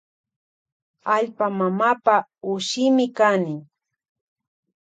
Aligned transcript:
Allpa 1.15 1.45
mamapa 1.57 2.15
ushimi 2.53 3.05
kani. 3.17 3.55